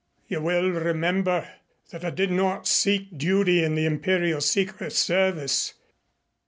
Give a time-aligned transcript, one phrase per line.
[0.27, 1.47] "You will remember
[1.91, 5.75] that I did not seek duty in the Imperial Secret Service.